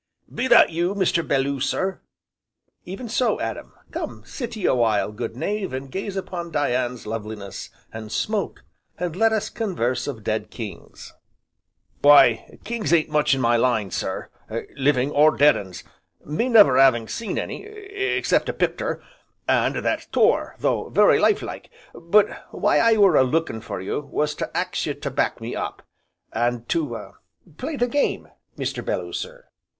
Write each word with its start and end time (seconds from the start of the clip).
'""Be 0.33 0.47
that 0.47 0.71
you, 0.71 0.95
Mr. 0.95 1.21
Belloo, 1.27 1.59
sir?" 1.59 2.01
"Even 2.85 3.07
so, 3.07 3.39
Adam. 3.39 3.73
Come 3.91 4.23
sit 4.25 4.55
ye 4.55 4.65
a 4.65 4.73
while, 4.73 5.11
good 5.11 5.35
knave, 5.37 5.73
and 5.73 5.91
gaze 5.91 6.17
upon 6.17 6.49
Dian's 6.49 7.05
loveliness, 7.05 7.69
and 7.93 8.11
smoke, 8.11 8.63
and 8.97 9.15
let 9.15 9.31
us 9.31 9.51
converse 9.51 10.07
of 10.07 10.23
dead 10.23 10.49
kings." 10.49 11.13
"Why, 12.01 12.57
kings 12.63 12.91
ain't 12.91 13.09
much 13.11 13.35
in 13.35 13.41
my 13.41 13.57
line, 13.57 13.91
sir, 13.91 14.29
living 14.75 15.11
or 15.11 15.37
dead 15.37 15.55
uns, 15.55 15.83
me 16.25 16.49
never 16.49 16.79
'aving 16.79 17.07
seen 17.07 17.37
any 17.37 17.61
except 17.65 18.49
a 18.49 18.53
pic'ter, 18.53 19.03
and 19.47 19.75
that 19.85 20.07
tore, 20.11 20.55
though 20.57 20.89
very 20.89 21.19
life 21.19 21.43
like. 21.43 21.69
But 21.93 22.47
why 22.49 22.79
I 22.79 22.97
were 22.97 23.17
a 23.17 23.23
lookin' 23.23 23.61
for 23.61 23.79
you 23.79 23.99
was 23.99 24.33
to 24.33 24.49
ax 24.57 24.87
you 24.87 24.95
to 24.95 25.11
back 25.11 25.39
me 25.39 25.55
up, 25.55 25.83
an' 26.33 26.65
to 26.69 27.11
play 27.59 27.75
the 27.75 27.87
game, 27.87 28.29
Mr. 28.57 28.83
Belloo 28.83 29.13
sir." 29.13 29.47